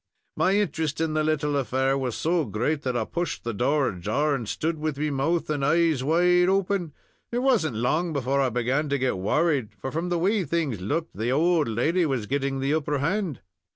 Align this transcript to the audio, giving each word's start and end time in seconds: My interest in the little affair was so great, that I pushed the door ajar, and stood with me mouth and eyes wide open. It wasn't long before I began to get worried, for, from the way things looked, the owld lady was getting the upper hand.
My 0.35 0.53
interest 0.55 0.99
in 0.99 1.13
the 1.13 1.23
little 1.23 1.55
affair 1.55 1.95
was 1.95 2.15
so 2.17 2.43
great, 2.43 2.81
that 2.81 2.97
I 2.97 3.05
pushed 3.05 3.43
the 3.43 3.53
door 3.53 3.89
ajar, 3.89 4.33
and 4.33 4.49
stood 4.49 4.79
with 4.79 4.97
me 4.97 5.11
mouth 5.11 5.47
and 5.51 5.63
eyes 5.63 6.03
wide 6.03 6.49
open. 6.49 6.93
It 7.31 7.43
wasn't 7.43 7.75
long 7.75 8.11
before 8.11 8.41
I 8.41 8.49
began 8.49 8.89
to 8.89 8.97
get 8.97 9.19
worried, 9.19 9.75
for, 9.75 9.91
from 9.91 10.09
the 10.09 10.17
way 10.17 10.43
things 10.43 10.81
looked, 10.81 11.15
the 11.15 11.31
owld 11.31 11.67
lady 11.67 12.07
was 12.07 12.25
getting 12.25 12.61
the 12.61 12.73
upper 12.73 12.97
hand. 12.97 13.41